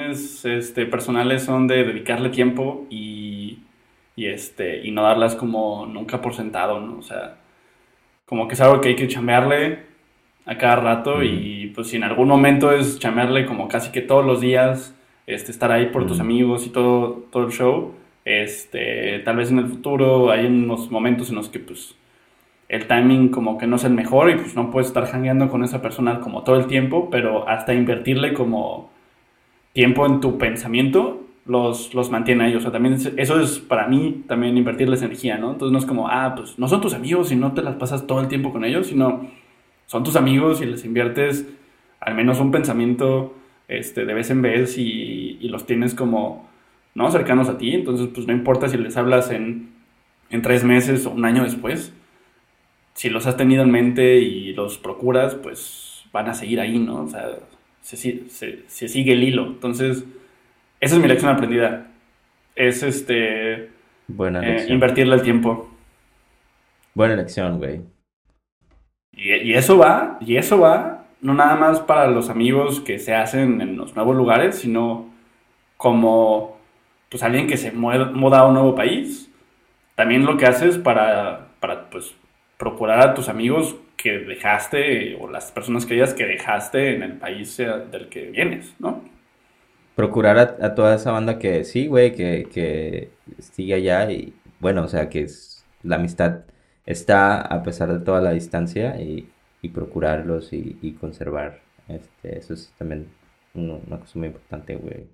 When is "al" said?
42.00-42.14